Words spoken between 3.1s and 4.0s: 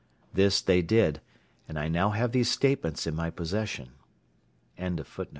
my possession.